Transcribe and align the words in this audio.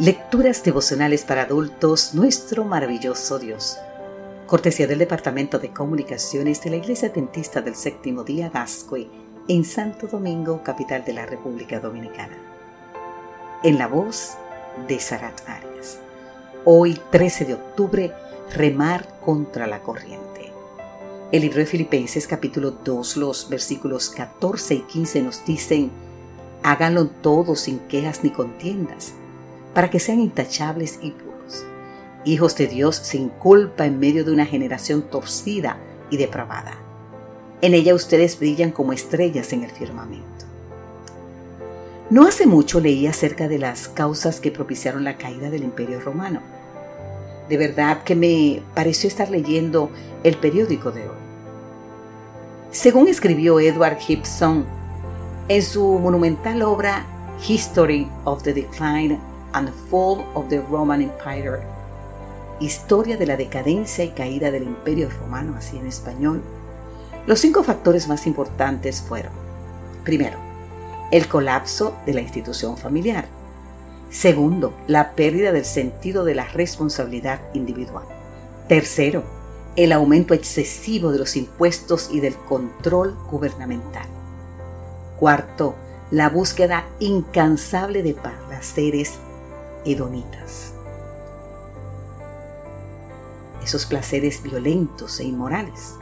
Lecturas 0.00 0.64
devocionales 0.64 1.26
para 1.26 1.42
adultos, 1.42 2.14
nuestro 2.14 2.64
maravilloso 2.64 3.38
Dios. 3.38 3.76
Cortesía 4.46 4.86
del 4.86 4.98
Departamento 4.98 5.58
de 5.58 5.74
Comunicaciones 5.74 6.62
de 6.62 6.70
la 6.70 6.76
Iglesia 6.76 7.10
Dentista 7.10 7.60
del 7.60 7.74
Séptimo 7.74 8.24
Día 8.24 8.48
Gascue 8.48 9.10
en 9.46 9.62
Santo 9.62 10.06
Domingo, 10.06 10.62
capital 10.62 11.04
de 11.04 11.12
la 11.12 11.26
República 11.26 11.80
Dominicana. 11.80 12.34
En 13.62 13.76
la 13.76 13.88
voz 13.88 14.38
de 14.88 14.98
Sarat 14.98 15.38
Arias. 15.46 15.98
Hoy, 16.64 16.98
13 17.10 17.44
de 17.44 17.54
octubre, 17.56 18.10
remar 18.54 19.20
contra 19.20 19.66
la 19.66 19.82
corriente. 19.82 20.50
El 21.30 21.42
libro 21.42 21.58
de 21.58 21.66
Filipenses 21.66 22.26
capítulo 22.26 22.70
2, 22.70 23.18
los 23.18 23.50
versículos 23.50 24.08
14 24.08 24.76
y 24.76 24.80
15 24.80 25.20
nos 25.20 25.44
dicen, 25.44 25.90
háganlo 26.62 27.08
todo 27.08 27.54
sin 27.54 27.80
quejas 27.80 28.24
ni 28.24 28.30
contiendas 28.30 29.12
para 29.74 29.90
que 29.90 30.00
sean 30.00 30.20
intachables 30.20 30.98
y 31.02 31.12
puros, 31.12 31.64
hijos 32.24 32.56
de 32.56 32.66
Dios 32.66 32.96
sin 32.96 33.28
culpa 33.28 33.86
en 33.86 33.98
medio 33.98 34.24
de 34.24 34.32
una 34.32 34.46
generación 34.46 35.02
torcida 35.02 35.78
y 36.10 36.16
depravada. 36.16 36.74
En 37.62 37.74
ella 37.74 37.94
ustedes 37.94 38.38
brillan 38.38 38.70
como 38.72 38.92
estrellas 38.92 39.52
en 39.52 39.64
el 39.64 39.70
firmamento. 39.70 40.26
No 42.08 42.26
hace 42.26 42.46
mucho 42.46 42.80
leí 42.80 43.06
acerca 43.06 43.46
de 43.46 43.58
las 43.58 43.88
causas 43.88 44.40
que 44.40 44.50
propiciaron 44.50 45.04
la 45.04 45.16
caída 45.16 45.50
del 45.50 45.62
imperio 45.62 46.00
romano. 46.00 46.40
De 47.48 47.56
verdad 47.56 48.02
que 48.02 48.16
me 48.16 48.62
pareció 48.74 49.06
estar 49.06 49.30
leyendo 49.30 49.90
el 50.24 50.36
periódico 50.36 50.90
de 50.90 51.02
hoy. 51.02 51.16
Según 52.72 53.08
escribió 53.08 53.60
Edward 53.60 53.98
Gibson 53.98 54.64
en 55.48 55.62
su 55.62 55.84
monumental 55.98 56.62
obra 56.62 57.06
History 57.46 58.08
of 58.24 58.42
the 58.42 58.54
Decline 58.54 59.29
and 59.52 59.70
Fall 59.88 60.24
of 60.34 60.48
the 60.48 60.60
Roman 60.60 61.02
Empire, 61.02 61.60
Historia 62.60 63.16
de 63.16 63.26
la 63.26 63.38
decadencia 63.38 64.04
y 64.04 64.10
caída 64.10 64.50
del 64.50 64.64
Imperio 64.64 65.08
Romano, 65.08 65.54
así 65.56 65.78
en 65.78 65.86
español, 65.86 66.42
los 67.26 67.40
cinco 67.40 67.64
factores 67.64 68.06
más 68.06 68.26
importantes 68.26 69.00
fueron, 69.00 69.32
primero, 70.04 70.36
el 71.10 71.26
colapso 71.26 71.96
de 72.04 72.12
la 72.12 72.20
institución 72.20 72.76
familiar. 72.76 73.26
Segundo, 74.10 74.74
la 74.86 75.12
pérdida 75.12 75.52
del 75.52 75.64
sentido 75.64 76.24
de 76.24 76.34
la 76.34 76.44
responsabilidad 76.44 77.40
individual. 77.54 78.04
Tercero, 78.68 79.22
el 79.76 79.92
aumento 79.92 80.34
excesivo 80.34 81.12
de 81.12 81.18
los 81.18 81.36
impuestos 81.36 82.10
y 82.12 82.20
del 82.20 82.34
control 82.34 83.16
gubernamental. 83.30 84.06
Cuarto, 85.18 85.76
la 86.10 86.28
búsqueda 86.28 86.86
incansable 86.98 88.02
de 88.02 88.14
placeres 88.14 89.18
hedonitas. 89.84 90.74
Esos 93.62 93.86
placeres 93.86 94.42
violentos 94.42 95.20
e 95.20 95.24
inmorales. 95.24 95.94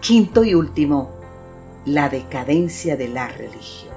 Quinto 0.00 0.44
y 0.44 0.54
último, 0.54 1.10
la 1.84 2.08
decadencia 2.08 2.96
de 2.96 3.08
la 3.08 3.28
religión. 3.28 3.94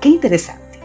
Qué 0.00 0.08
interesante. 0.08 0.80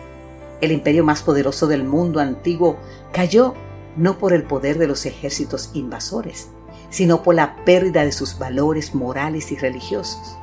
El 0.62 0.72
imperio 0.72 1.04
más 1.04 1.22
poderoso 1.22 1.68
del 1.68 1.84
mundo 1.84 2.20
antiguo 2.20 2.78
cayó 3.12 3.54
no 3.96 4.18
por 4.18 4.34
el 4.34 4.44
poder 4.44 4.78
de 4.78 4.88
los 4.88 5.06
ejércitos 5.06 5.72
invasores, 5.74 6.50
sino 6.90 7.24
por 7.24 7.36
la 7.36 7.56
pérdida 7.64 8.06
de 8.06 8.12
sus 8.12 8.38
valores 8.38 8.96
morales 8.96 9.52
y 9.52 9.58
religiosos. 9.58 10.38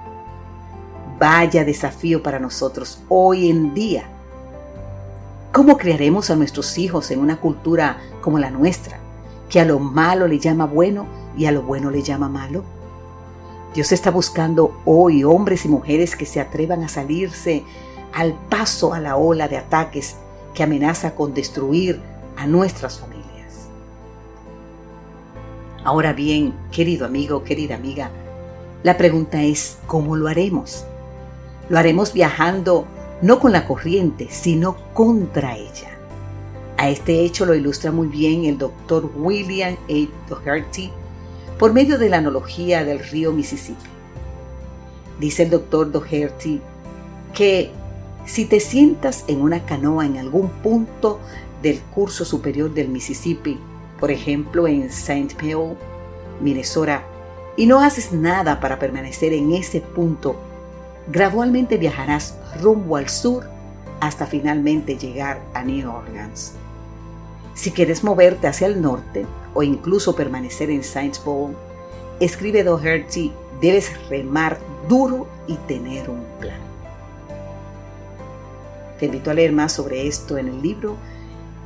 Vaya 1.19 1.65
desafío 1.65 2.22
para 2.22 2.39
nosotros 2.39 3.00
hoy 3.09 3.48
en 3.48 3.75
día 3.75 4.13
¿Cómo 5.55 5.78
criaremos 5.78 6.30
a 6.30 6.34
nuestros 6.34 6.78
hijos 6.78 7.12
en 7.12 7.20
una 7.20 7.36
cultura 7.36 7.98
como 8.20 8.41
la 8.41 8.50
nuestra, 8.50 8.98
que 9.48 9.60
a 9.60 9.65
lo 9.65 9.78
malo 9.78 10.26
le 10.26 10.41
llama 10.41 10.66
bueno 10.66 11.06
y 11.38 11.47
a 11.47 11.53
lo 11.53 11.62
bueno 11.62 11.92
le 11.92 12.03
llama 12.03 12.28
malo? 12.28 12.65
Dios 13.72 13.92
está 13.92 14.10
buscando 14.10 14.76
hoy 14.84 15.22
hombres 15.22 15.65
y 15.65 15.69
mujeres 15.69 16.16
que 16.16 16.26
se 16.26 16.41
atrevan 16.41 16.82
a 16.82 16.88
salirse 16.88 17.62
al 18.12 18.34
paso 18.48 18.94
a 18.94 18.98
la 18.98 19.15
ola 19.15 19.47
de 19.47 19.56
ataques 19.56 20.16
que 20.54 20.65
amenaza 20.65 21.15
con 21.15 21.34
destruir 21.34 22.03
a 22.36 22.48
nuestras 22.48 22.98
familias. 22.98 23.69
Ahora 25.84 26.15
bien, 26.15 26.53
querido 26.72 27.06
amigo, 27.06 27.44
querida 27.44 27.76
amiga, 27.76 28.10
la 28.82 28.97
pregunta 28.97 29.41
es, 29.44 29.78
¿cómo 29.86 30.16
lo 30.16 30.26
haremos? 30.26 30.84
¿Lo 31.69 31.78
haremos 31.78 32.12
viajando 32.12 32.88
no 33.24 33.40
con 33.40 33.52
la 33.52 33.66
corriente, 33.66 34.28
sino 34.30 34.76
contra 34.92 35.56
ella. 35.56 35.96
A 36.76 36.90
este 36.90 37.20
hecho 37.20 37.46
lo 37.46 37.54
ilustra 37.54 37.90
muy 37.90 38.06
bien 38.06 38.44
el 38.44 38.58
doctor 38.58 39.10
William 39.16 39.76
A. 39.88 40.28
Doherty 40.28 40.90
por 41.58 41.72
medio 41.72 41.96
de 41.96 42.10
la 42.10 42.18
analogía 42.18 42.84
del 42.84 42.98
río 42.98 43.32
Mississippi. 43.32 43.88
Dice 45.18 45.44
el 45.44 45.50
doctor 45.50 45.90
Doherty 45.90 46.60
que 47.32 47.70
si 48.26 48.44
te 48.44 48.60
sientas 48.60 49.24
en 49.26 49.41
una 49.41 49.64
canoa 49.64 50.04
en 50.04 50.18
algún 50.18 50.50
punto 50.50 51.18
del 51.62 51.80
curso 51.80 52.26
superior 52.26 52.74
del 52.74 52.91
Mississippi, 52.91 53.58
por 53.98 54.10
ejemplo 54.10 54.68
en 54.68 54.82
St. 54.82 55.34
Paul, 55.41 55.78
Minnesota, 56.42 57.02
y 57.56 57.64
no 57.64 57.80
haces 57.80 58.12
nada 58.12 58.60
para 58.60 58.78
permanecer 58.78 59.32
en 59.32 59.52
ese 59.52 59.80
punto 59.80 60.36
Gradualmente 61.06 61.76
viajarás 61.76 62.38
rumbo 62.62 62.97
al 62.97 63.09
sur 63.09 63.44
hasta 64.00 64.26
finalmente 64.26 64.97
llegar 64.97 65.41
a 65.53 65.62
New 65.62 65.91
Orleans. 65.91 66.54
Si 67.54 67.70
quieres 67.70 68.03
moverte 68.03 68.47
hacia 68.47 68.66
el 68.66 68.81
norte 68.81 69.26
o 69.53 69.62
incluso 69.62 70.16
permanecer 70.16 70.70
en 70.70 70.82
Saint 70.82 71.19
Paul, 71.19 71.54
escribe 72.20 72.65
Doherty, 72.65 73.32
debes 73.60 73.92
remar 74.09 74.59
duro 74.88 75.28
y 75.47 75.54
tener 75.69 76.10
un 76.10 76.25
plan. 76.41 76.60
Te 78.98 79.06
invito 79.06 79.31
a 79.31 79.34
leer 79.34 79.53
más 79.53 79.72
sobre 79.72 80.06
esto 80.06 80.38
en 80.38 80.48
el 80.48 80.62
libro 80.62 80.97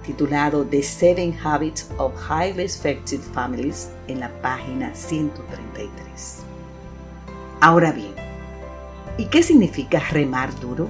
titulado 0.05 0.65
The 0.65 0.82
Seven 0.82 1.37
Habits 1.44 1.91
of 1.99 2.12
Highly 2.28 2.65
Effective 2.65 3.22
Families 3.22 3.91
en 4.06 4.20
la 4.20 4.31
página 4.41 4.94
133. 4.94 6.38
Ahora 7.60 7.93
bien, 7.93 8.28
¿Y 9.19 9.27
qué 9.27 9.43
significa 9.43 9.99
remar 9.99 10.59
duro? 10.61 10.89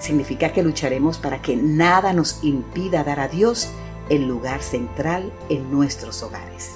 Significa 0.00 0.52
que 0.52 0.64
lucharemos 0.64 1.16
para 1.16 1.40
que 1.40 1.56
nada 1.56 2.12
nos 2.12 2.42
impida 2.42 3.04
dar 3.04 3.20
a 3.20 3.28
Dios 3.28 3.68
el 4.08 4.26
lugar 4.26 4.62
central 4.62 5.32
en 5.48 5.70
nuestros 5.70 6.22
hogares. 6.24 6.72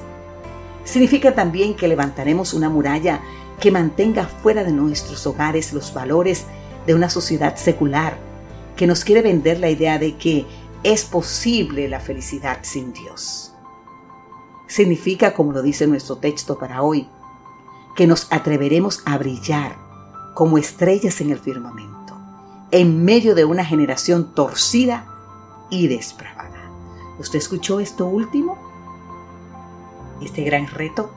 Significa 0.85 1.35
también 1.35 1.75
que 1.75 1.89
levantaremos 1.89 2.55
una 2.55 2.71
muralla 2.71 3.21
que 3.61 3.73
mantenga 3.73 4.27
fuera 4.27 4.65
de 4.65 4.73
nuestros 4.73 5.27
hogares 5.27 5.73
los 5.73 5.93
valores 5.93 6.47
de 6.87 6.95
una 6.95 7.11
sociedad 7.11 7.57
secular 7.57 8.17
que 8.77 8.87
nos 8.87 9.05
quiere 9.05 9.23
vender 9.23 9.59
la 9.59 9.71
idea 9.71 9.99
de 9.99 10.17
que 10.17 10.47
es 10.83 11.05
posible 11.05 11.89
la 11.89 12.01
felicidad 12.01 12.61
sin 12.63 12.93
Dios. 12.93 13.53
Significa, 14.69 15.35
como 15.35 15.53
lo 15.53 15.63
dice 15.63 15.87
nuestro 15.89 16.17
texto 16.17 16.59
para 16.59 16.83
hoy, 16.83 17.09
que 17.97 18.07
nos 18.07 18.29
atreveremos 18.31 19.03
a 19.05 19.19
brillar 19.19 19.77
como 20.41 20.56
estrellas 20.56 21.21
en 21.21 21.28
el 21.28 21.39
firmamento, 21.39 22.17
en 22.71 23.05
medio 23.05 23.34
de 23.34 23.45
una 23.45 23.62
generación 23.62 24.33
torcida 24.33 25.05
y 25.69 25.87
despravada. 25.87 26.71
¿Usted 27.19 27.39
escuchó 27.39 27.78
esto 27.78 28.06
último? 28.06 28.56
Este 30.23 30.43
gran 30.43 30.67
reto, 30.67 31.12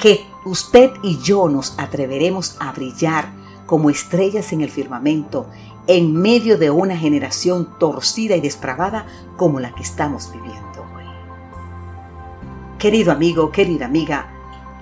que 0.00 0.26
usted 0.44 0.90
y 1.04 1.18
yo 1.18 1.48
nos 1.48 1.78
atreveremos 1.78 2.56
a 2.58 2.72
brillar 2.72 3.30
como 3.66 3.88
estrellas 3.88 4.52
en 4.52 4.62
el 4.62 4.70
firmamento 4.70 5.46
en 5.86 6.12
medio 6.12 6.58
de 6.58 6.72
una 6.72 6.96
generación 6.96 7.78
torcida 7.78 8.34
y 8.34 8.40
despravada 8.40 9.06
como 9.36 9.60
la 9.60 9.72
que 9.76 9.84
estamos 9.84 10.28
viviendo 10.32 10.80
hoy. 10.96 11.04
Querido 12.80 13.12
amigo, 13.12 13.52
querida 13.52 13.86
amiga, 13.86 14.28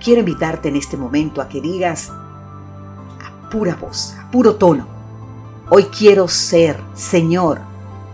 quiero 0.03 0.21
invitarte 0.21 0.69
en 0.69 0.75
este 0.75 0.97
momento 0.97 1.39
a 1.39 1.47
que 1.47 1.61
digas, 1.61 2.11
pura 3.49 3.75
voz, 3.75 4.15
puro 4.31 4.55
tono. 4.55 4.87
Hoy 5.69 5.85
quiero 5.85 6.27
ser, 6.27 6.79
Señor, 6.93 7.59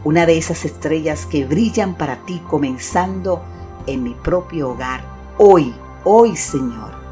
una 0.04 0.26
de 0.26 0.38
esas 0.38 0.66
estrellas 0.66 1.26
que 1.26 1.46
brillan 1.46 1.96
para 1.96 2.18
ti 2.26 2.42
comenzando 2.50 3.42
en 3.88 4.04
mi 4.04 4.14
propio 4.14 4.70
hogar. 4.70 5.04
Hoy, 5.38 5.74
hoy, 6.04 6.36
Señor, 6.36 7.05